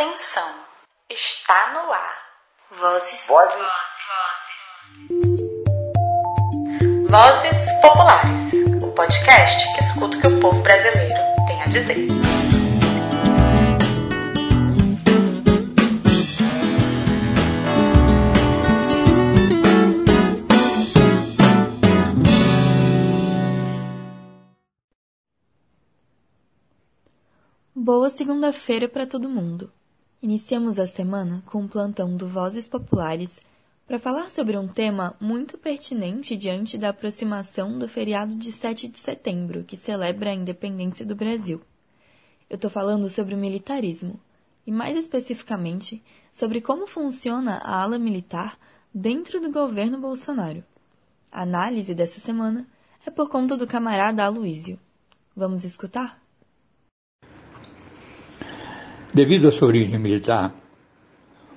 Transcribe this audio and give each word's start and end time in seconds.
Atenção, 0.00 0.48
está 1.10 1.72
no 1.72 1.92
ar. 1.92 2.16
Vozes. 2.70 3.26
Vozes. 3.26 3.66
Vozes 7.10 7.72
Populares, 7.82 8.84
o 8.84 8.92
podcast 8.92 9.74
que 9.74 9.82
escuta 9.82 10.16
o 10.16 10.20
que 10.20 10.26
o 10.28 10.38
povo 10.38 10.62
brasileiro 10.62 11.14
tem 11.48 11.62
a 11.62 11.66
dizer. 11.66 12.06
Boa 27.74 28.08
segunda-feira 28.10 28.88
para 28.88 29.04
todo 29.04 29.28
mundo. 29.28 29.72
Iniciamos 30.20 30.80
a 30.80 30.86
semana 30.88 31.44
com 31.46 31.60
um 31.60 31.68
plantão 31.68 32.16
do 32.16 32.26
Vozes 32.26 32.66
Populares 32.66 33.40
para 33.86 34.00
falar 34.00 34.32
sobre 34.32 34.58
um 34.58 34.66
tema 34.66 35.14
muito 35.20 35.56
pertinente 35.56 36.36
diante 36.36 36.76
da 36.76 36.88
aproximação 36.88 37.78
do 37.78 37.88
feriado 37.88 38.34
de 38.34 38.50
7 38.50 38.88
de 38.88 38.98
setembro, 38.98 39.62
que 39.62 39.76
celebra 39.76 40.30
a 40.30 40.34
independência 40.34 41.06
do 41.06 41.14
Brasil. 41.14 41.60
Eu 42.50 42.56
estou 42.56 42.68
falando 42.68 43.08
sobre 43.08 43.32
o 43.32 43.38
militarismo, 43.38 44.18
e 44.66 44.72
mais 44.72 44.96
especificamente 44.96 46.02
sobre 46.32 46.60
como 46.60 46.88
funciona 46.88 47.58
a 47.58 47.80
ala 47.80 47.96
militar 47.96 48.58
dentro 48.92 49.40
do 49.40 49.52
governo 49.52 50.00
Bolsonaro. 50.00 50.64
A 51.30 51.42
análise 51.42 51.94
dessa 51.94 52.18
semana 52.18 52.66
é 53.06 53.10
por 53.10 53.28
conta 53.28 53.56
do 53.56 53.68
camarada 53.68 54.24
Aloísio. 54.24 54.80
Vamos 55.36 55.62
escutar? 55.62 56.20
Devido 59.18 59.48
à 59.48 59.50
sua 59.50 59.66
origem 59.66 59.98
militar, 59.98 60.54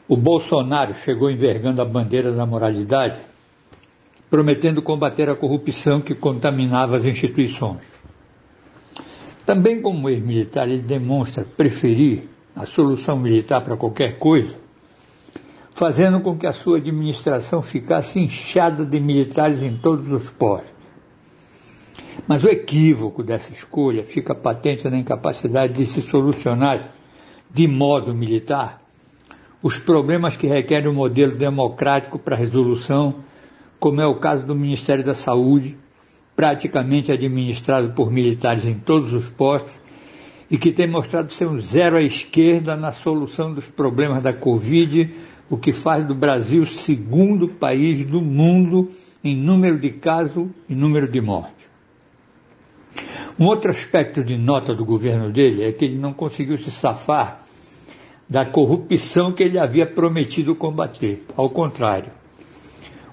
o 0.08 0.18
Bolsonaro 0.18 0.96
chegou 0.96 1.30
envergando 1.30 1.80
a 1.80 1.86
bandeira 1.86 2.32
da 2.32 2.44
moralidade, 2.44 3.20
prometendo 4.32 4.82
combater 4.82 5.30
a 5.30 5.36
corrupção 5.36 6.02
que 6.02 6.16
contaminava 6.16 6.96
as 6.96 7.06
instituições. 7.06 7.86
Também 9.46 9.80
como 9.80 10.10
ex-militar, 10.10 10.68
ele 10.68 10.82
demonstra 10.82 11.46
preferir 11.46 12.24
a 12.56 12.66
solução 12.66 13.20
militar 13.20 13.64
para 13.64 13.78
qualquer 13.78 14.18
coisa, 14.18 14.56
fazendo 15.76 16.20
com 16.20 16.36
que 16.36 16.48
a 16.48 16.54
sua 16.54 16.78
administração 16.78 17.62
ficasse 17.62 18.20
inchada 18.20 18.84
de 18.84 19.00
militares 19.00 19.62
em 19.62 19.78
todos 19.78 20.12
os 20.12 20.32
postos. 20.32 20.74
Mas 22.28 22.44
o 22.44 22.50
equívoco 22.50 23.22
dessa 23.22 23.52
escolha 23.52 24.04
fica 24.04 24.34
patente 24.34 24.90
na 24.90 24.98
incapacidade 24.98 25.74
de 25.74 25.86
se 25.86 26.02
solucionar 26.02 27.00
de 27.54 27.68
modo 27.68 28.14
militar 28.14 28.82
os 29.62 29.78
problemas 29.78 30.36
que 30.36 30.48
requerem 30.48 30.90
um 30.90 30.94
modelo 30.94 31.36
democrático 31.36 32.18
para 32.18 32.36
resolução, 32.36 33.16
como 33.80 34.02
é 34.02 34.08
o 34.08 34.16
caso 34.16 34.46
do 34.46 34.56
Ministério 34.56 35.04
da 35.04 35.14
Saúde, 35.14 35.78
praticamente 36.36 37.12
administrado 37.12 37.92
por 37.94 38.12
militares 38.12 38.66
em 38.66 38.74
todos 38.74 39.14
os 39.14 39.30
postos 39.30 39.80
e 40.50 40.58
que 40.58 40.72
tem 40.72 40.88
mostrado 40.88 41.32
ser 41.32 41.48
um 41.48 41.60
zero 41.60 41.96
à 41.96 42.02
esquerda 42.02 42.76
na 42.76 42.92
solução 42.92 43.54
dos 43.54 43.68
problemas 43.68 44.24
da 44.24 44.34
Covid, 44.34 45.14
o 45.50 45.58
que 45.58 45.72
faz 45.72 46.06
do 46.06 46.16
Brasil 46.16 46.64
o 46.64 46.68
segundo 46.68 47.48
país 47.48 48.06
do 48.06 48.22
mundo 48.22 48.90
em 49.24 49.36
número 49.36 49.80
de 49.80 49.92
casos 49.92 50.48
e 50.68 50.74
número 50.74 51.08
de 51.08 51.22
mortes. 51.22 51.71
Um 53.40 53.46
outro 53.46 53.72
aspecto 53.72 54.24
de 54.24 54.38
nota 54.38 54.74
do 54.74 54.86
governo 54.86 55.32
dele 55.32 55.64
é 55.64 55.72
que 55.72 55.86
ele 55.86 55.98
não 55.98 56.14
conseguiu 56.14 56.58
se 56.58 56.70
safar 56.70 57.42
da 58.30 58.46
corrupção 58.46 59.32
que 59.32 59.44
ele 59.44 59.60
havia 59.60 59.86
prometido 59.86 60.56
combater. 60.56 61.26
Ao 61.36 61.50
contrário, 61.50 62.12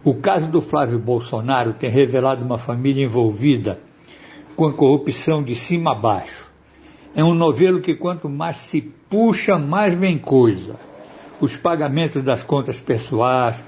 o 0.04 0.14
caso 0.14 0.46
do 0.48 0.60
Flávio 0.60 0.98
Bolsonaro 0.98 1.72
tem 1.72 1.90
revelado 1.90 2.44
uma 2.44 2.58
família 2.58 3.04
envolvida 3.04 3.80
com 4.54 4.66
a 4.66 4.72
corrupção 4.72 5.42
de 5.42 5.54
cima 5.54 5.92
a 5.92 5.94
baixo. 5.94 6.48
É 7.14 7.24
um 7.24 7.34
novelo 7.34 7.80
que 7.80 7.94
quanto 7.94 8.28
mais 8.28 8.58
se 8.58 8.80
puxa, 8.80 9.58
mais 9.58 9.94
vem 9.94 10.18
coisa. 10.18 10.76
Os 11.40 11.56
pagamentos 11.56 12.22
das 12.22 12.42
contas 12.42 12.80
pessoais, 12.80 13.62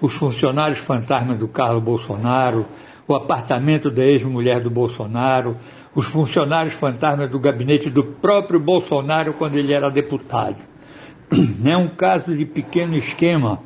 os 0.00 0.14
funcionários 0.14 0.78
fantasmas 0.78 1.38
do 1.38 1.48
Carlos 1.48 1.82
Bolsonaro, 1.82 2.66
o 3.08 3.16
apartamento 3.16 3.90
da 3.90 4.04
ex-mulher 4.04 4.60
do 4.60 4.68
Bolsonaro, 4.68 5.56
os 5.94 6.06
funcionários 6.06 6.74
fantasmas 6.74 7.30
do 7.30 7.40
gabinete 7.40 7.88
do 7.88 8.04
próprio 8.04 8.60
Bolsonaro 8.60 9.32
quando 9.32 9.56
ele 9.56 9.72
era 9.72 9.90
deputado. 9.90 10.62
É 11.64 11.76
um 11.76 11.88
caso 11.88 12.36
de 12.36 12.44
pequeno 12.44 12.94
esquema, 12.94 13.62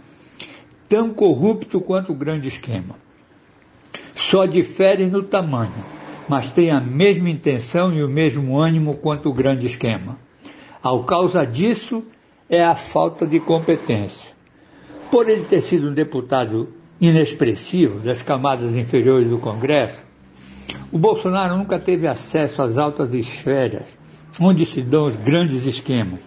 tão 0.89 1.13
corrupto 1.13 1.81
quanto 1.81 2.13
o 2.13 2.17
grande 2.17 2.47
esquema. 2.47 2.95
Só 4.15 4.47
difere 4.47 5.07
no 5.07 5.25
tamanho, 5.25 5.85
mas 6.29 6.51
tem 6.51 6.71
a 6.71 6.81
mesma 6.81 7.29
intenção 7.29 7.93
e 7.93 8.03
o 8.03 8.09
mesmo 8.09 8.59
ânimo 8.59 8.95
quanto 8.97 9.29
o 9.29 9.35
grande 9.35 9.67
esquema. 9.67 10.19
A 10.83 10.97
causa 11.05 11.45
disso 11.45 12.05
é 12.49 12.63
a 12.63 12.77
falta 12.77 13.27
de 13.27 13.41
competência. 13.41 14.33
Por 15.11 15.29
ele 15.29 15.45
ter 15.45 15.61
sido 15.61 15.91
um 15.91 15.95
deputado 15.95 16.69
inexpressivo 17.03 17.99
das 17.99 18.23
camadas 18.23 18.77
inferiores 18.77 19.29
do 19.29 19.39
Congresso, 19.39 20.05
o 20.93 20.97
Bolsonaro 20.97 21.57
nunca 21.57 21.77
teve 21.77 22.07
acesso 22.07 22.63
às 22.63 22.79
altas 22.79 23.13
esferas, 23.13 23.83
onde 24.41 24.65
se 24.65 24.81
dão 24.81 25.07
os 25.07 25.17
grandes 25.17 25.67
esquemas, 25.67 26.21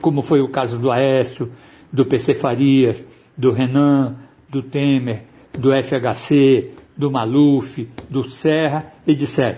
como 0.00 0.22
foi 0.22 0.40
o 0.40 0.48
caso 0.48 0.78
do 0.78 0.90
Aécio, 0.90 1.52
do 1.92 2.04
PC 2.04 2.34
Farias, 2.34 3.04
do 3.36 3.52
Renan, 3.52 4.16
do 4.48 4.62
Temer, 4.62 5.22
do 5.56 5.70
FHC, 5.72 6.72
do 6.96 7.08
Maluf, 7.08 7.88
do 8.10 8.24
Serra, 8.24 8.92
etc. 9.06 9.56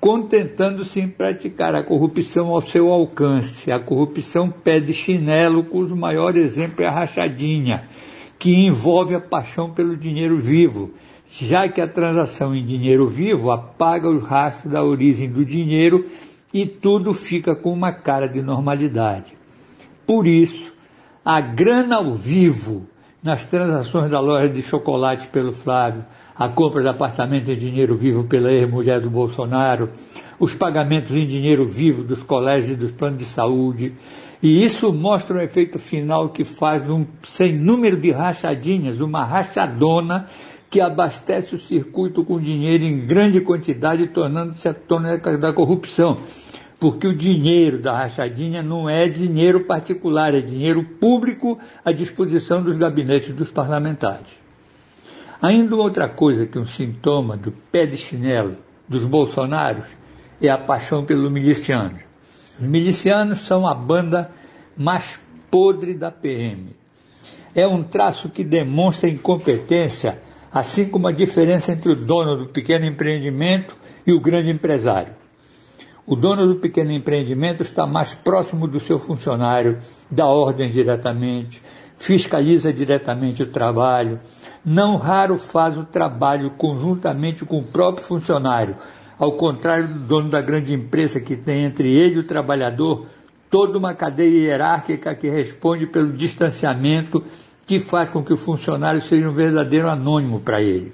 Contentando-se 0.00 1.00
em 1.00 1.08
praticar 1.08 1.74
a 1.74 1.82
corrupção 1.82 2.48
ao 2.48 2.62
seu 2.62 2.90
alcance. 2.90 3.70
A 3.70 3.78
corrupção 3.78 4.50
pede 4.50 4.94
chinelo, 4.94 5.64
cujo 5.64 5.94
maior 5.94 6.34
exemplo 6.36 6.82
é 6.82 6.86
a 6.86 6.92
rachadinha, 6.92 7.84
que 8.46 8.54
envolve 8.54 9.12
a 9.12 9.20
paixão 9.20 9.72
pelo 9.72 9.96
dinheiro 9.96 10.38
vivo, 10.38 10.92
já 11.28 11.68
que 11.68 11.80
a 11.80 11.88
transação 11.88 12.54
em 12.54 12.64
dinheiro 12.64 13.04
vivo 13.04 13.50
apaga 13.50 14.08
os 14.08 14.22
rastros 14.22 14.72
da 14.72 14.84
origem 14.84 15.28
do 15.28 15.44
dinheiro 15.44 16.06
e 16.54 16.64
tudo 16.64 17.12
fica 17.12 17.56
com 17.56 17.72
uma 17.72 17.90
cara 17.90 18.28
de 18.28 18.40
normalidade. 18.40 19.36
Por 20.06 20.28
isso, 20.28 20.72
a 21.24 21.40
grana 21.40 21.96
ao 21.96 22.14
vivo 22.14 22.86
nas 23.20 23.44
transações 23.44 24.08
da 24.08 24.20
loja 24.20 24.48
de 24.48 24.62
chocolate 24.62 25.26
pelo 25.26 25.50
Flávio, 25.50 26.04
a 26.32 26.48
compra 26.48 26.82
de 26.82 26.88
apartamento 26.88 27.50
em 27.50 27.58
dinheiro 27.58 27.96
vivo 27.96 28.22
pela 28.22 28.52
ex-mulher 28.52 29.00
do 29.00 29.10
Bolsonaro, 29.10 29.90
os 30.38 30.54
pagamentos 30.54 31.16
em 31.16 31.26
dinheiro 31.26 31.66
vivo 31.66 32.04
dos 32.04 32.22
colégios 32.22 32.74
e 32.74 32.76
dos 32.76 32.92
planos 32.92 33.18
de 33.18 33.24
saúde. 33.24 33.94
E 34.42 34.64
isso 34.64 34.92
mostra 34.92 35.38
o 35.38 35.40
efeito 35.40 35.78
final 35.78 36.28
que 36.28 36.44
faz 36.44 36.88
um 36.88 37.06
sem 37.22 37.52
número 37.52 37.96
de 37.96 38.10
rachadinhas, 38.10 39.00
uma 39.00 39.24
rachadona 39.24 40.26
que 40.70 40.80
abastece 40.80 41.54
o 41.54 41.58
circuito 41.58 42.24
com 42.24 42.40
dinheiro 42.40 42.84
em 42.84 43.06
grande 43.06 43.40
quantidade, 43.40 44.08
tornando-se 44.08 44.68
a 44.68 44.74
tônica 44.74 45.38
da 45.38 45.52
corrupção. 45.52 46.18
Porque 46.78 47.08
o 47.08 47.16
dinheiro 47.16 47.80
da 47.80 47.96
rachadinha 47.96 48.62
não 48.62 48.88
é 48.88 49.08
dinheiro 49.08 49.64
particular, 49.64 50.34
é 50.34 50.40
dinheiro 50.40 50.84
público 50.84 51.58
à 51.82 51.90
disposição 51.92 52.62
dos 52.62 52.76
gabinetes 52.76 53.34
dos 53.34 53.50
parlamentares. 53.50 54.26
Ainda 55.40 55.76
outra 55.76 56.08
coisa 56.08 56.46
que 56.46 56.58
um 56.58 56.66
sintoma 56.66 57.36
do 57.36 57.50
pé 57.50 57.86
de 57.86 57.96
chinelo 57.96 58.56
dos 58.86 59.04
bolsonaros 59.04 59.96
é 60.40 60.50
a 60.50 60.58
paixão 60.58 61.04
pelo 61.04 61.30
miliciano. 61.30 62.05
Os 62.58 62.66
milicianos 62.66 63.40
são 63.40 63.66
a 63.66 63.74
banda 63.74 64.30
mais 64.76 65.20
podre 65.50 65.94
da 65.94 66.10
PM. 66.10 66.74
É 67.54 67.66
um 67.66 67.82
traço 67.82 68.28
que 68.28 68.44
demonstra 68.44 69.08
incompetência, 69.08 70.20
assim 70.52 70.88
como 70.88 71.08
a 71.08 71.12
diferença 71.12 71.72
entre 71.72 71.92
o 71.92 71.96
dono 71.96 72.36
do 72.36 72.46
pequeno 72.46 72.84
empreendimento 72.86 73.76
e 74.06 74.12
o 74.12 74.20
grande 74.20 74.50
empresário. 74.50 75.14
O 76.06 76.14
dono 76.14 76.46
do 76.46 76.60
pequeno 76.60 76.92
empreendimento 76.92 77.62
está 77.62 77.84
mais 77.86 78.14
próximo 78.14 78.68
do 78.68 78.78
seu 78.78 78.98
funcionário, 78.98 79.78
dá 80.10 80.26
ordens 80.26 80.72
diretamente, 80.72 81.60
fiscaliza 81.96 82.72
diretamente 82.72 83.42
o 83.42 83.50
trabalho, 83.50 84.20
não 84.64 84.96
raro 84.96 85.36
faz 85.36 85.76
o 85.76 85.84
trabalho 85.84 86.50
conjuntamente 86.50 87.44
com 87.44 87.58
o 87.58 87.64
próprio 87.64 88.04
funcionário, 88.04 88.76
ao 89.18 89.32
contrário 89.32 89.88
do 89.88 90.00
dono 90.00 90.30
da 90.30 90.40
grande 90.40 90.74
empresa 90.74 91.20
que 91.20 91.36
tem 91.36 91.64
entre 91.64 91.90
ele 91.90 92.16
e 92.16 92.18
o 92.18 92.26
trabalhador 92.26 93.06
toda 93.50 93.78
uma 93.78 93.94
cadeia 93.94 94.48
hierárquica 94.48 95.14
que 95.14 95.28
responde 95.28 95.86
pelo 95.86 96.12
distanciamento 96.12 97.24
que 97.66 97.80
faz 97.80 98.10
com 98.10 98.22
que 98.22 98.32
o 98.32 98.36
funcionário 98.36 99.00
seja 99.00 99.28
um 99.28 99.34
verdadeiro 99.34 99.88
anônimo 99.88 100.40
para 100.40 100.60
ele. 100.60 100.92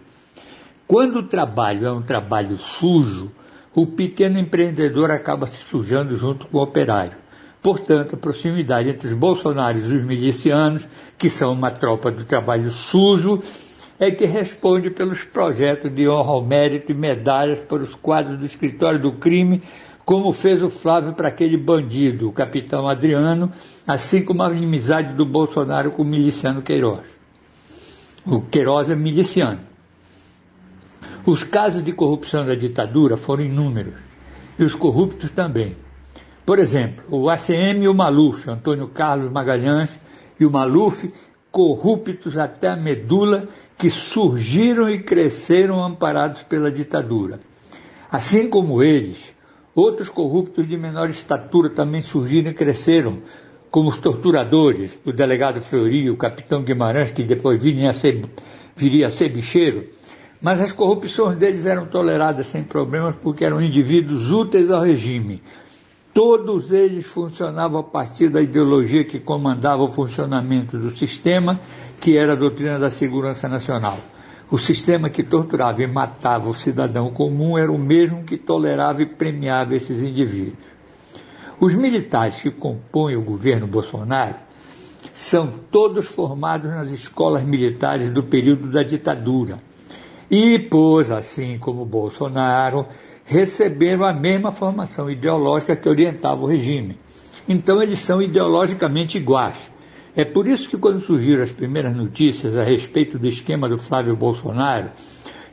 Quando 0.87 1.17
o 1.17 1.29
trabalho 1.29 1.87
é 1.87 1.93
um 1.93 2.03
trabalho 2.03 2.59
sujo, 2.59 3.31
o 3.75 3.87
pequeno 3.87 4.39
empreendedor 4.39 5.11
acaba 5.11 5.47
se 5.47 5.63
sujando 5.63 6.17
junto 6.17 6.47
com 6.47 6.59
o 6.59 6.63
operário, 6.63 7.23
Portanto, 7.63 8.17
a 8.17 8.19
proximidade 8.19 8.89
entre 8.89 9.07
os 9.07 9.15
bolsonaros 9.15 9.89
e 9.89 9.95
os 9.95 10.05
milicianos, 10.05 10.87
que 11.17 11.31
são 11.31 11.53
uma 11.53 11.71
tropa 11.71 12.11
do 12.11 12.25
trabalho 12.25 12.73
sujo, 12.73 13.41
é 13.99 14.11
que 14.11 14.25
responde 14.25 14.91
pelos 14.91 15.23
projetos 15.23 15.95
de 15.95 16.09
honra 16.09 16.33
ao 16.33 16.45
mérito 16.45 16.91
e 16.91 16.95
medalhas 16.95 17.61
para 17.61 17.83
os 17.83 17.95
quadros 17.95 18.39
do 18.39 18.45
escritório 18.45 19.01
do 19.01 19.13
crime, 19.13 19.63
como 20.05 20.33
fez 20.33 20.63
o 20.63 20.69
Flávio 20.69 21.13
para 21.13 21.29
aquele 21.29 21.57
bandido, 21.57 22.29
o 22.29 22.33
capitão 22.33 22.89
Adriano, 22.89 23.53
assim 23.87 24.25
como 24.25 24.43
a 24.43 24.53
inimizade 24.53 25.15
do 25.15 25.25
Bolsonaro 25.25 25.93
com 25.93 26.03
o 26.03 26.07
miliciano 26.07 26.63
Queiroz. 26.63 27.07
O 28.27 28.41
Queiroz 28.41 28.91
é 28.91 28.97
miliciano. 28.97 29.61
Os 31.25 31.45
casos 31.45 31.85
de 31.85 31.93
corrupção 31.93 32.45
da 32.45 32.55
ditadura 32.55 33.17
foram 33.17 33.45
inúmeros, 33.45 34.01
e 34.59 34.65
os 34.65 34.75
corruptos 34.75 35.31
também. 35.31 35.77
Por 36.45 36.59
exemplo, 36.59 37.05
o 37.09 37.31
ACM 37.31 37.85
e 37.85 37.89
o 37.89 37.95
Maluf, 37.95 38.51
Antônio 38.51 38.89
Carlos 38.89 39.31
Magalhães 39.31 39.97
e 40.39 40.45
o 40.45 40.51
Maluf, 40.51 41.13
corruptos 41.53 42.39
até 42.39 42.69
a 42.69 42.77
medula, 42.77 43.47
que 43.79 43.91
surgiram 43.91 44.89
e 44.89 45.03
cresceram 45.03 45.85
amparados 45.85 46.43
pela 46.45 46.73
ditadura. 46.73 47.41
Assim 48.11 48.49
como 48.49 48.83
eles, 48.83 49.35
outros 49.75 50.09
corruptos 50.09 50.67
de 50.67 50.77
menor 50.79 51.11
estatura 51.11 51.69
também 51.69 52.01
surgiram 52.01 52.51
e 52.51 52.55
cresceram, 52.55 53.19
como 53.71 53.89
os 53.89 53.99
torturadores, 53.99 54.99
o 55.05 55.13
delegado 55.13 55.61
Fleury, 55.61 56.11
o 56.11 56.17
capitão 56.17 56.63
Guimarães, 56.63 57.11
que 57.11 57.23
depois 57.23 57.63
viria 57.63 57.91
a 57.91 57.95
ser, 57.95 58.23
viria 58.75 59.07
a 59.07 59.11
ser 59.11 59.29
bicheiro, 59.29 59.87
mas 60.41 60.61
as 60.61 60.73
corrupções 60.73 61.39
deles 61.39 61.67
eram 61.67 61.87
toleradas 61.87 62.47
sem 62.47 62.65
problemas 62.65 63.15
porque 63.17 63.45
eram 63.45 63.61
indivíduos 63.61 64.33
úteis 64.33 64.71
ao 64.71 64.83
regime, 64.83 65.43
Todos 66.13 66.73
eles 66.73 67.07
funcionavam 67.07 67.81
a 67.81 67.85
partir 67.85 68.29
da 68.29 68.43
ideologia 68.43 69.05
que 69.05 69.19
comandava 69.19 69.83
o 69.83 69.91
funcionamento 69.91 70.79
do 70.79 70.91
sistema, 70.91 71.59
que 72.01 72.19
era 72.19 72.33
a 72.33 72.37
doutrina 72.37 72.79
da 72.79 72.91
segurança 72.91 73.49
nacional. 73.49 73.99
O 74.51 74.59
sistema 74.59 75.09
que 75.09 75.23
torturava 75.23 75.83
e 75.83 75.87
matava 75.87 76.51
o 76.51 76.55
cidadão 76.55 77.11
comum 77.11 77.57
era 77.57 77.73
o 77.73 77.79
mesmo 77.79 78.25
que 78.25 78.37
tolerava 78.37 79.01
e 79.01 79.07
premiava 79.07 79.75
esses 79.75 80.03
indivíduos. 80.03 80.59
Os 81.59 81.75
militares 81.75 82.43
que 82.43 82.51
compõem 82.51 83.17
o 83.17 83.23
governo 83.23 83.67
Bolsonaro 83.67 84.37
são 85.15 85.55
todos 85.71 86.07
formados 86.07 86.71
nas 86.71 86.91
escolas 86.91 87.43
militares 87.43 88.11
do 88.11 88.25
período 88.25 88.71
da 88.71 88.83
ditadura. 88.83 89.57
E, 90.31 90.59
pois, 90.59 91.11
assim 91.11 91.59
como 91.59 91.87
Bolsonaro, 91.87 92.87
receberam 93.25 94.05
a 94.05 94.13
mesma 94.13 94.53
formação 94.53 95.11
ideológica 95.11 95.77
que 95.77 95.89
orientava 95.89 96.43
o 96.43 96.47
regime. 96.47 96.99
Então 97.49 97.83
eles 97.83 97.99
são 97.99 98.23
ideologicamente 98.23 99.19
iguais. 99.19 99.71
É 100.15 100.25
por 100.25 100.47
isso 100.47 100.69
que 100.69 100.77
quando 100.77 101.01
surgiram 101.01 101.43
as 101.43 101.51
primeiras 101.51 101.95
notícias 101.95 102.57
a 102.57 102.63
respeito 102.63 103.19
do 103.19 103.27
esquema 103.27 103.69
do 103.69 103.79
Flávio 103.79 104.15
Bolsonaro, 104.15 104.91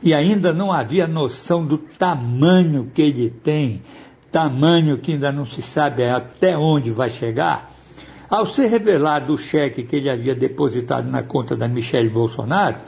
e 0.02 0.14
ainda 0.14 0.52
não 0.52 0.72
havia 0.72 1.06
noção 1.06 1.64
do 1.64 1.76
tamanho 1.76 2.90
que 2.94 3.02
ele 3.02 3.30
tem, 3.30 3.82
tamanho 4.30 4.98
que 4.98 5.12
ainda 5.12 5.32
não 5.32 5.44
se 5.44 5.62
sabe 5.62 6.04
até 6.04 6.56
onde 6.56 6.90
vai 6.90 7.10
chegar, 7.10 7.70
ao 8.28 8.46
ser 8.46 8.68
revelado 8.68 9.34
o 9.34 9.38
cheque 9.38 9.82
que 9.82 9.96
ele 9.96 10.08
havia 10.08 10.34
depositado 10.34 11.10
na 11.10 11.22
conta 11.22 11.56
da 11.56 11.66
Michelle 11.66 12.08
Bolsonaro, 12.08 12.78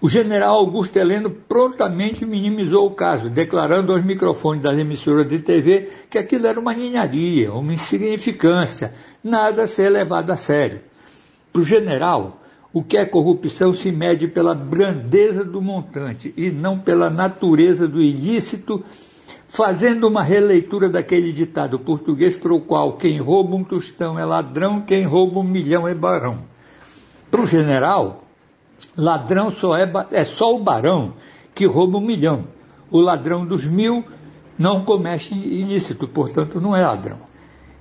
o 0.00 0.08
general 0.08 0.56
Augusto 0.56 0.96
Heleno 0.96 1.30
prontamente 1.30 2.24
minimizou 2.24 2.86
o 2.86 2.92
caso, 2.92 3.28
declarando 3.28 3.92
aos 3.92 4.02
microfones 4.02 4.62
das 4.62 4.78
emissoras 4.78 5.28
de 5.28 5.40
TV 5.40 5.90
que 6.08 6.16
aquilo 6.16 6.46
era 6.46 6.58
uma 6.58 6.72
ninharia, 6.72 7.52
uma 7.52 7.74
insignificância, 7.74 8.94
nada 9.22 9.64
a 9.64 9.68
ser 9.68 9.90
levado 9.90 10.30
a 10.30 10.36
sério. 10.36 10.80
Para 11.52 11.60
o 11.60 11.64
general, 11.64 12.40
o 12.72 12.82
que 12.82 12.96
é 12.96 13.04
corrupção 13.04 13.74
se 13.74 13.92
mede 13.92 14.26
pela 14.26 14.54
grandeza 14.54 15.44
do 15.44 15.60
montante 15.60 16.32
e 16.34 16.50
não 16.50 16.78
pela 16.78 17.10
natureza 17.10 17.86
do 17.86 18.00
ilícito, 18.00 18.82
fazendo 19.46 20.06
uma 20.06 20.22
releitura 20.22 20.88
daquele 20.88 21.32
ditado 21.32 21.78
português 21.78 22.36
para 22.36 22.54
o 22.54 22.60
qual 22.60 22.96
quem 22.96 23.18
rouba 23.18 23.56
um 23.56 23.64
tostão 23.64 24.18
é 24.18 24.24
ladrão, 24.24 24.80
quem 24.80 25.04
rouba 25.04 25.40
um 25.40 25.44
milhão 25.44 25.86
é 25.86 25.94
barão. 25.94 26.44
Para 27.30 27.42
o 27.42 27.46
general, 27.46 28.29
Ladrão 28.96 29.50
só 29.50 29.76
é, 29.76 29.90
é 30.10 30.24
só 30.24 30.54
o 30.54 30.62
barão 30.62 31.14
que 31.54 31.66
rouba 31.66 31.98
um 31.98 32.06
milhão. 32.06 32.44
O 32.90 33.00
ladrão 33.00 33.46
dos 33.46 33.66
mil 33.66 34.04
não 34.58 34.84
comete 34.84 35.34
ilícito, 35.34 36.08
portanto 36.08 36.60
não 36.60 36.74
é 36.74 36.82
ladrão. 36.82 37.18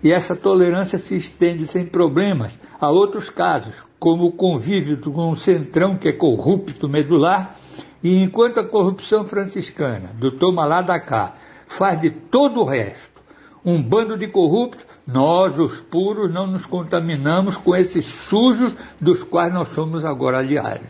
E 0.04 0.12
essa 0.12 0.36
tolerância 0.36 0.98
se 0.98 1.16
estende 1.16 1.68
sem 1.68 1.86
problemas 1.86 2.58
a 2.80 2.90
outros 2.90 3.30
casos, 3.30 3.84
como 4.00 4.28
o 4.28 4.32
convívio 4.32 4.98
com 4.98 5.30
o 5.30 5.36
centrão, 5.36 5.98
que 5.98 6.08
é 6.08 6.14
corrupto 6.14 6.88
medular, 6.88 7.56
e 8.02 8.22
enquanto 8.24 8.60
a 8.60 8.68
corrupção 8.68 9.26
franciscana, 9.26 10.14
do 10.18 10.32
toma 10.32 10.66
lá 10.66 10.82
da 10.82 11.00
cá, 11.00 11.36
faz 11.68 12.00
de 12.00 12.10
todo 12.10 12.62
o 12.62 12.66
resto 12.66 13.19
um 13.64 13.82
bando 13.82 14.18
de 14.18 14.28
corruptos, 14.28 14.86
nós, 15.06 15.58
os 15.60 15.80
puros, 15.82 16.32
não 16.32 16.48
nos 16.48 16.66
contaminamos 16.66 17.58
com 17.58 17.76
esses 17.76 18.06
sujos 18.06 18.74
dos 19.00 19.24
quais 19.24 19.54
nós 19.54 19.70
somos 19.70 20.06
agora 20.06 20.40
aliados. 20.40 20.88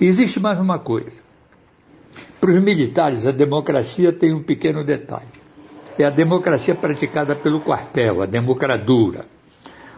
Existe 0.00 0.40
mais 0.40 0.58
uma 0.58 0.78
coisa. 0.78 1.12
Para 2.40 2.50
os 2.50 2.62
militares, 2.62 3.26
a 3.26 3.32
democracia 3.32 4.12
tem 4.12 4.32
um 4.32 4.42
pequeno 4.42 4.84
detalhe. 4.84 5.26
É 5.98 6.04
a 6.04 6.10
democracia 6.10 6.74
praticada 6.74 7.34
pelo 7.34 7.60
quartel, 7.60 8.22
a 8.22 8.26
democradura, 8.26 9.24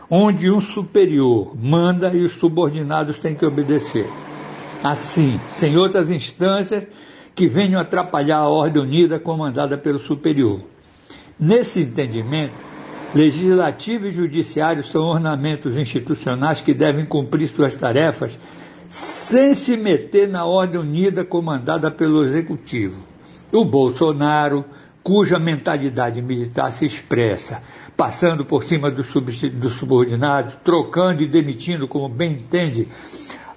onde 0.08 0.50
um 0.50 0.61
superior 0.61 1.52
manda 1.61 2.08
e 2.14 2.25
os 2.25 2.32
subordinados 2.32 3.19
têm 3.19 3.34
que 3.34 3.44
obedecer. 3.44 4.08
Assim, 4.82 5.41
sem 5.56 5.76
outras 5.76 6.08
instâncias 6.11 6.84
que 7.34 7.49
venham 7.49 7.81
atrapalhar 7.81 8.38
a 8.38 8.49
ordem 8.49 8.82
unida 8.82 9.19
comandada 9.19 9.76
pelo 9.76 9.99
superior. 9.99 10.61
Nesse 11.38 11.82
entendimento, 11.82 12.55
legislativo 13.14 14.06
e 14.06 14.11
judiciário 14.11 14.82
são 14.82 15.02
ornamentos 15.02 15.76
institucionais 15.76 16.61
que 16.61 16.75
devem 16.75 17.06
cumprir 17.06 17.49
suas 17.49 17.75
tarefas 17.76 18.38
sem 18.88 19.55
se 19.55 19.76
meter 19.76 20.29
na 20.29 20.44
ordem 20.44 20.81
unida 20.81 21.25
comandada 21.25 21.90
pelo 21.90 22.25
executivo. 22.25 23.00
O 23.52 23.64
Bolsonaro, 23.64 24.64
cuja 25.02 25.38
mentalidade 25.38 26.20
militar 26.20 26.73
se 26.73 26.85
expressa, 26.85 27.62
passando 27.96 28.44
por 28.44 28.64
cima 28.64 28.91
dos, 28.91 29.06
subordinados, 29.73 30.56
trocando 30.64 31.23
e 31.23 31.29
demitindo 31.29 31.86
como 31.86 32.08
bem 32.08 32.32
entende, 32.32 32.89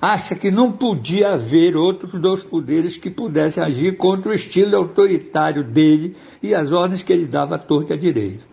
acha 0.02 0.34
que 0.34 0.50
não 0.50 0.72
podia 0.72 1.34
haver 1.34 1.78
outros 1.78 2.14
dois 2.14 2.44
poderes 2.44 2.98
que 2.98 3.10
pudessem 3.10 3.64
agir 3.64 3.98
contra 3.98 4.32
o 4.32 4.34
estilo 4.34 4.76
autoritário 4.76 5.64
dele 5.64 6.16
e 6.42 6.56
as 6.56 6.72
ordens 6.72 7.04
que 7.04 7.14
ele 7.14 7.28
dava 7.28 7.56
à 7.56 7.60
torta 7.60 7.94
e 7.94 7.96
à 7.96 8.00
direita. 8.00 8.44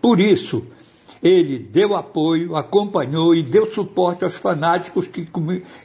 Por 0.00 0.18
isso, 0.18 0.64
ele 1.22 1.58
deu 1.58 1.94
apoio, 1.94 2.56
acompanhou 2.56 3.34
e 3.34 3.42
deu 3.42 3.66
suporte 3.66 4.24
aos 4.24 4.36
fanáticos 4.36 5.06
que, 5.06 5.26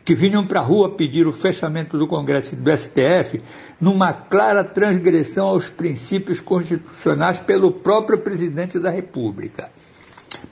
que 0.04 0.16
vinham 0.16 0.46
para 0.46 0.60
a 0.60 0.64
rua 0.64 0.96
pedir 0.96 1.28
o 1.28 1.32
fechamento 1.32 1.98
do 1.98 2.08
Congresso 2.08 2.56
do 2.56 2.78
STF, 2.78 3.42
numa 3.80 4.12
clara 4.14 4.64
transgressão 4.64 5.48
aos 5.48 5.70
princípios 5.70 6.42
constitucionais 6.42 7.38
pelo 7.40 7.72
próprio 7.72 8.20
presidente 8.20 8.80
da 8.80 8.90
República. 8.90 9.70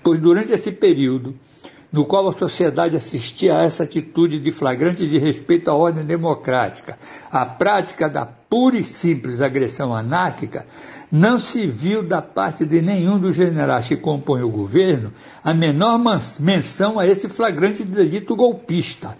Pois 0.01 0.19
durante 0.19 0.53
esse 0.53 0.71
período, 0.71 1.35
no 1.91 2.05
qual 2.05 2.27
a 2.27 2.33
sociedade 2.33 2.95
assistia 2.95 3.55
a 3.57 3.63
essa 3.63 3.83
atitude 3.83 4.39
de 4.39 4.51
flagrante 4.51 5.07
de 5.07 5.17
respeito 5.17 5.69
à 5.69 5.73
ordem 5.73 6.05
democrática, 6.05 6.97
a 7.31 7.45
prática 7.45 8.09
da 8.09 8.25
pura 8.25 8.77
e 8.77 8.83
simples 8.83 9.41
agressão 9.41 9.95
anárquica, 9.95 10.65
não 11.11 11.39
se 11.39 11.65
viu 11.65 12.03
da 12.03 12.21
parte 12.21 12.65
de 12.65 12.81
nenhum 12.81 13.17
dos 13.17 13.35
generais 13.35 13.87
que 13.87 13.95
compõem 13.95 14.43
o 14.43 14.49
governo 14.49 15.13
a 15.43 15.53
menor 15.53 15.99
menção 16.39 16.99
a 16.99 17.07
esse 17.07 17.29
flagrante 17.29 17.83
delito 17.83 18.35
golpista. 18.35 19.15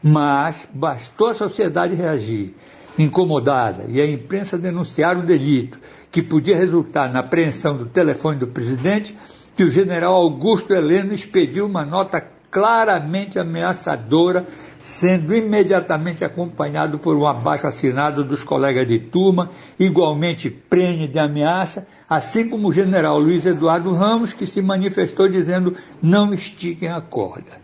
Mas 0.00 0.68
bastou 0.72 1.28
a 1.28 1.34
sociedade 1.34 1.94
reagir, 1.94 2.54
incomodada, 2.96 3.86
e 3.88 4.00
a 4.00 4.06
imprensa 4.06 4.56
denunciar 4.56 5.18
o 5.18 5.26
delito, 5.26 5.78
que 6.10 6.22
podia 6.22 6.56
resultar 6.56 7.12
na 7.12 7.18
apreensão 7.20 7.76
do 7.76 7.86
telefone 7.86 8.38
do 8.38 8.46
presidente, 8.46 9.16
que 9.58 9.64
o 9.64 9.72
general 9.72 10.14
Augusto 10.14 10.72
Heleno 10.72 11.12
expediu 11.12 11.66
uma 11.66 11.84
nota 11.84 12.24
claramente 12.48 13.40
ameaçadora, 13.40 14.46
sendo 14.80 15.34
imediatamente 15.34 16.24
acompanhado 16.24 17.00
por 17.00 17.16
um 17.16 17.26
abaixo 17.26 17.66
assinado 17.66 18.22
dos 18.22 18.44
colegas 18.44 18.86
de 18.86 19.00
turma, 19.00 19.50
igualmente 19.76 20.48
prene 20.48 21.08
de 21.08 21.18
ameaça, 21.18 21.88
assim 22.08 22.48
como 22.48 22.68
o 22.68 22.72
general 22.72 23.18
Luiz 23.18 23.44
Eduardo 23.46 23.92
Ramos, 23.92 24.32
que 24.32 24.46
se 24.46 24.62
manifestou 24.62 25.28
dizendo 25.28 25.74
não 26.00 26.32
estiquem 26.32 26.90
a 26.90 27.00
corda. 27.00 27.60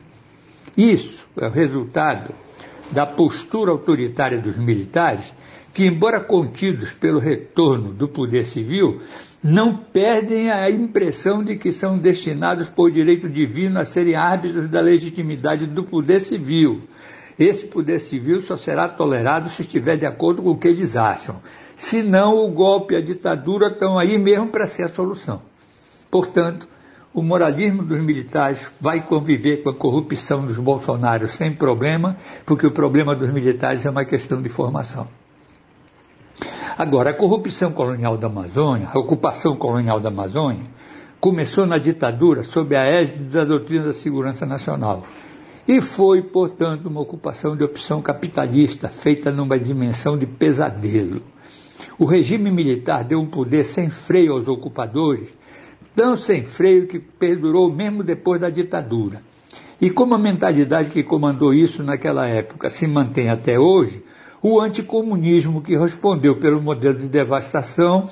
Isso 0.77 1.25
é 1.41 1.47
o 1.47 1.51
resultado 1.51 2.35
da 2.91 3.07
postura 3.07 3.71
autoritária 3.71 4.41
dos 4.41 4.59
militares 4.59 5.33
que, 5.73 5.87
embora 5.87 6.19
contidos 6.19 6.93
pelo 6.93 7.21
retorno 7.21 7.93
do 7.93 8.09
poder 8.09 8.45
civil, 8.45 9.01
não 9.45 9.77
perdem 9.77 10.51
a 10.51 10.71
impressão 10.71 11.45
de 11.45 11.57
que 11.57 11.71
são 11.71 11.99
destinados 11.99 12.71
por 12.71 12.91
direito 12.91 13.29
divino 13.29 13.79
a 13.79 13.85
serem 13.85 14.17
árbitros 14.17 14.71
da 14.71 14.81
legitimidade 14.81 15.67
do 15.67 15.85
poder 15.85 16.21
civil. 16.21 16.81
Esse 17.39 17.67
poder 17.67 18.01
civil 18.01 18.41
só 18.41 18.57
será 18.57 18.89
tolerado 18.89 19.51
se 19.51 19.61
estiver 19.61 19.99
de 19.99 20.07
acordo 20.07 20.43
com 20.43 20.53
o 20.53 20.57
que 20.57 20.67
eles 20.67 20.97
acham. 20.97 21.43
Senão, 21.77 22.39
o 22.39 22.49
golpe 22.49 22.95
e 22.95 22.97
a 22.97 23.03
ditadura 23.03 23.67
estão 23.67 23.99
aí 23.99 24.17
mesmo 24.17 24.47
para 24.47 24.67
ser 24.67 24.85
a 24.85 24.89
solução. 24.89 25.43
Portanto, 26.11 26.67
o 27.13 27.23
moralismo 27.23 27.83
dos 27.83 28.01
militares 28.01 28.73
vai 28.81 29.03
conviver 29.03 29.63
com 29.63 29.69
a 29.69 29.75
corrupção 29.75 30.47
dos 30.47 30.57
bolsonaros 30.57 31.33
sem 31.33 31.53
problema, 31.53 32.17
porque 32.47 32.67
o 32.67 32.73
problema 32.73 33.15
dos 33.15 33.31
militares 33.31 33.85
é 33.85 33.91
uma 33.91 34.07
questão 34.07 34.41
de 34.41 34.49
formação. 34.49 35.07
Agora, 36.77 37.11
a 37.11 37.15
corrupção 37.15 37.71
colonial 37.71 38.17
da 38.17 38.27
Amazônia, 38.27 38.89
a 38.93 38.99
ocupação 38.99 39.55
colonial 39.55 40.01
da 40.01 40.09
Amazônia, 40.09 40.65
começou 41.21 41.67
na 41.67 41.79
ditadura 41.79 42.43
sob 42.43 42.75
a 42.75 42.85
égide 42.85 43.25
da 43.25 43.45
doutrina 43.45 43.85
da 43.85 43.93
segurança 43.93 44.45
nacional. 44.45 45.05
E 45.69 45.81
foi, 45.81 46.21
portanto, 46.21 46.87
uma 46.87 47.01
ocupação 47.01 47.57
de 47.57 47.63
opção 47.63 48.03
capitalista, 48.03 48.89
feita 48.89 49.31
numa 49.31 49.57
dimensão 49.57 50.19
de 50.19 50.27
pesadelo. 50.27 51.23
O 51.97 52.05
regime 52.05 52.51
militar 52.51 53.05
deu 53.05 53.21
um 53.21 53.27
poder 53.27 53.65
sem 53.65 53.89
freio 53.89 54.33
aos 54.33 54.49
ocupadores, 54.49 55.33
tão 55.95 56.17
sem 56.17 56.45
freio 56.45 56.89
que 56.89 56.99
perdurou 56.99 57.73
mesmo 57.73 58.03
depois 58.03 58.41
da 58.41 58.51
ditadura. 58.51 59.23
E 59.81 59.91
como 59.91 60.15
a 60.15 60.19
mentalidade 60.19 60.91
que 60.91 61.05
comandou 61.05 61.55
isso 61.55 61.85
naquela 61.85 62.27
época 62.27 62.69
se 62.69 62.85
mantém 62.87 63.31
até 63.31 63.59
hoje, 63.59 64.03
o 64.47 64.61
anticomunismo 64.61 65.63
que 65.63 65.75
respondeu 65.75 66.39
pelo 66.39 66.61
modelo 66.61 66.99
de 66.99 67.09
devastação, 67.09 68.05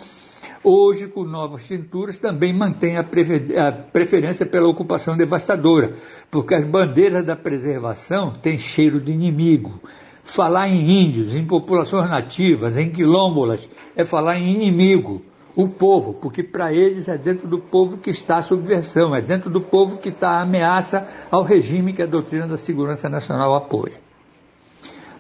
hoje 0.65 1.07
com 1.07 1.25
novas 1.25 1.65
cinturas 1.65 2.17
também 2.17 2.55
mantém 2.55 2.97
a, 2.97 3.05
preferência 3.05 4.47
pela 4.47 4.67
ocupação 4.67 5.15
devastadora, 5.15 5.93
porque 6.31 6.55
as 6.55 6.65
bandeiras 6.65 7.23
da 7.23 7.37
preservação 7.37 8.33
têm 8.33 8.57
cheiro 8.57 8.99
de 8.99 9.12
inimigo. 9.12 9.79
Falar 10.25 10.71
em 10.71 11.05
índios, 11.05 11.35
em 11.35 11.47
populações 11.47 12.09
nativas, 12.09 12.79
em 12.79 12.89
quilômbolas, 12.89 13.69
é 13.95 14.03
falar 14.03 14.39
em 14.39 14.55
inimigo, 14.55 15.21
o 15.55 15.69
povo, 15.69 16.15
porque 16.15 16.43
para 16.43 16.73
eles 16.73 17.09
é 17.09 17.19
dentro 17.19 17.47
do 17.47 17.59
povo 17.59 17.99
que 17.99 18.09
está 18.09 18.39
a 18.39 18.43
subversão, 18.43 19.15
é 19.15 19.21
dentro 19.21 19.51
do 19.51 19.61
povo 19.61 19.99
que 19.99 20.09
está 20.09 20.31
a 20.31 20.41
ameaça 20.41 21.07
ao 21.31 21.43
regime 21.43 21.93
que 21.93 22.01
a 22.01 22.07
doutrina 22.07 22.47
da 22.47 22.57
segurança 22.57 23.07
nacional 23.07 23.55
apoia. 23.55 24.12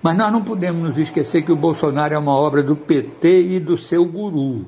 Mas 0.02 0.16
nós 0.16 0.32
não 0.32 0.42
podemos 0.42 0.82
nos 0.82 0.98
esquecer 0.98 1.42
que 1.42 1.52
o 1.52 1.56
Bolsonaro 1.56 2.12
é 2.12 2.18
uma 2.18 2.34
obra 2.34 2.60
do 2.60 2.74
PT 2.74 3.42
e 3.54 3.60
do 3.60 3.76
seu 3.78 4.04
guru. 4.04 4.66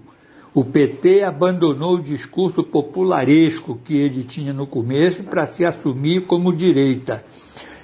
O 0.54 0.64
PT 0.64 1.24
abandonou 1.24 1.96
o 1.96 2.02
discurso 2.02 2.62
popularesco 2.62 3.76
que 3.84 3.96
ele 3.96 4.22
tinha 4.22 4.52
no 4.52 4.68
começo 4.68 5.24
para 5.24 5.44
se 5.46 5.64
assumir 5.64 6.26
como 6.26 6.54
direita. 6.54 7.24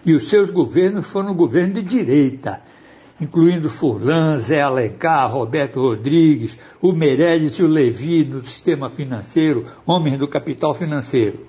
E 0.07 0.15
os 0.15 0.29
seus 0.29 0.49
governos 0.49 1.07
foram 1.07 1.35
governos 1.35 1.75
de 1.75 1.83
direita, 1.83 2.63
incluindo 3.21 3.69
Furlan, 3.69 4.39
Zé 4.39 4.63
Alencar, 4.63 5.33
Roberto 5.33 5.81
Rodrigues, 5.81 6.57
o 6.81 6.93
Meirelles 6.93 7.55
e 7.55 7.65
o 7.65 7.67
Levi 7.67 8.25
no 8.25 8.45
sistema 8.45 8.89
financeiro, 8.89 9.67
homens 9.85 10.17
do 10.17 10.29
capital 10.29 10.73
financeiro. 10.73 11.47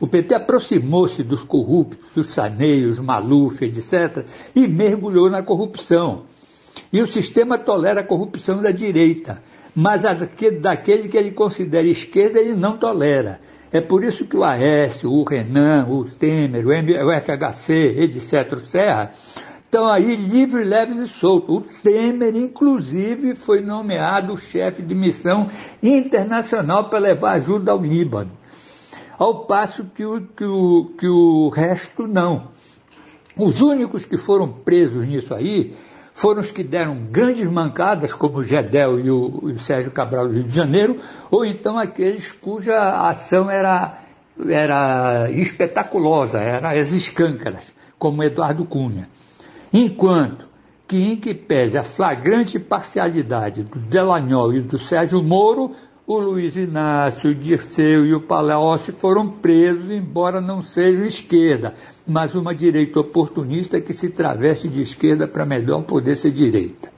O 0.00 0.06
PT 0.06 0.34
aproximou-se 0.34 1.22
dos 1.22 1.44
corruptos, 1.44 2.08
dos 2.14 2.30
saneios, 2.30 2.98
Maluf, 2.98 3.62
etc., 3.62 4.24
e 4.56 4.66
mergulhou 4.66 5.28
na 5.28 5.42
corrupção. 5.42 6.22
E 6.90 7.02
o 7.02 7.06
sistema 7.06 7.58
tolera 7.58 8.00
a 8.00 8.06
corrupção 8.06 8.62
da 8.62 8.70
direita, 8.70 9.42
mas 9.74 10.02
daquele 10.62 11.06
que 11.06 11.18
ele 11.18 11.32
considera 11.32 11.86
esquerda, 11.86 12.40
ele 12.40 12.54
não 12.54 12.78
tolera. 12.78 13.40
É 13.70 13.80
por 13.80 14.02
isso 14.02 14.24
que 14.24 14.38
o 14.38 14.42
Aécio, 14.42 15.12
o 15.12 15.22
Renan, 15.22 15.86
o 15.88 16.04
Temer, 16.04 16.64
o 16.66 17.12
FHC, 17.20 17.96
etc., 17.98 18.54
o 18.54 18.66
Serra, 18.66 19.10
estão 19.62 19.86
aí 19.86 20.16
livres, 20.16 20.66
leves 20.66 20.96
e 20.96 21.06
soltos. 21.06 21.56
O 21.56 21.60
Temer, 21.82 22.34
inclusive, 22.34 23.34
foi 23.34 23.60
nomeado 23.60 24.36
chefe 24.38 24.80
de 24.82 24.94
missão 24.94 25.46
internacional 25.82 26.88
para 26.88 26.98
levar 26.98 27.32
ajuda 27.32 27.70
ao 27.70 27.82
Líbano 27.82 28.39
ao 29.20 29.44
passo 29.44 29.84
que 29.84 30.02
o, 30.02 30.22
que 30.22 30.44
o, 30.46 30.94
que 30.98 31.06
o 31.06 31.50
resto 31.50 32.06
não. 32.06 32.48
Os 33.36 33.60
únicos 33.60 34.06
que 34.06 34.16
foram 34.16 34.50
presos 34.50 35.06
nisso 35.06 35.34
aí 35.34 35.76
foram 36.14 36.40
os 36.40 36.50
que 36.50 36.64
deram 36.64 36.96
grandes 37.10 37.44
mancadas, 37.44 38.14
como 38.14 38.38
o 38.38 38.44
Gedel 38.44 38.98
e 38.98 39.10
o, 39.10 39.40
o 39.42 39.58
Sérgio 39.58 39.92
Cabral 39.92 40.26
do 40.26 40.32
Rio 40.32 40.44
de 40.44 40.54
Janeiro, 40.54 40.96
ou 41.30 41.44
então 41.44 41.78
aqueles 41.78 42.32
cuja 42.32 42.78
ação 43.08 43.50
era, 43.50 43.98
era 44.48 45.30
espetaculosa, 45.30 46.38
era 46.38 46.70
as 46.70 46.90
escâncaras, 46.92 47.70
como 47.98 48.22
Eduardo 48.22 48.64
Cunha. 48.64 49.06
Enquanto 49.70 50.48
que, 50.88 50.96
em 50.96 51.16
que 51.16 51.34
pese 51.34 51.76
a 51.76 51.84
flagrante 51.84 52.58
parcialidade 52.58 53.64
do 53.64 53.78
Delagnol 53.78 54.54
e 54.54 54.60
do 54.62 54.78
Sérgio 54.78 55.22
Moro, 55.22 55.72
o 56.12 56.18
Luiz 56.18 56.56
Inácio, 56.56 57.30
o 57.30 57.34
Dirceu 57.36 58.04
e 58.04 58.12
o 58.12 58.20
Palocci 58.20 58.90
foram 58.90 59.28
presos, 59.28 59.92
embora 59.92 60.40
não 60.40 60.60
sejam 60.60 61.04
esquerda, 61.04 61.72
mas 62.04 62.34
uma 62.34 62.52
direita 62.52 62.98
oportunista 62.98 63.80
que 63.80 63.92
se 63.92 64.08
traveste 64.08 64.66
de 64.66 64.82
esquerda 64.82 65.28
para 65.28 65.46
melhor 65.46 65.82
poder 65.82 66.16
ser 66.16 66.32
direita. 66.32 66.90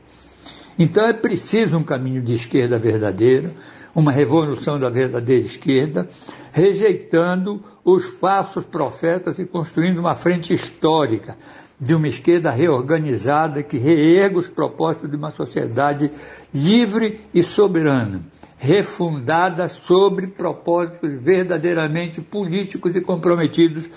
Então 0.78 1.06
é 1.06 1.12
preciso 1.12 1.76
um 1.76 1.84
caminho 1.84 2.22
de 2.22 2.32
esquerda 2.32 2.78
verdadeiro, 2.78 3.50
uma 3.94 4.10
revolução 4.10 4.80
da 4.80 4.88
verdadeira 4.88 5.44
esquerda, 5.44 6.08
rejeitando 6.50 7.62
os 7.84 8.14
falsos 8.14 8.64
profetas 8.64 9.38
e 9.38 9.44
construindo 9.44 9.98
uma 9.98 10.14
frente 10.14 10.54
histórica 10.54 11.36
de 11.82 11.94
uma 11.96 12.06
esquerda 12.06 12.48
reorganizada 12.48 13.60
que 13.60 13.76
reerga 13.76 14.38
os 14.38 14.46
propósitos 14.46 15.10
de 15.10 15.16
uma 15.16 15.32
sociedade 15.32 16.12
livre 16.54 17.20
e 17.34 17.42
soberana 17.42 18.22
refundada 18.56 19.68
sobre 19.68 20.28
propósitos 20.28 21.12
verdadeiramente 21.12 22.20
políticos 22.20 22.94
e 22.94 23.00
comprometidos 23.00 23.90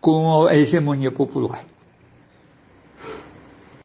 com 0.00 0.46
a 0.46 0.54
hegemonia 0.54 1.10
popular. 1.10 1.71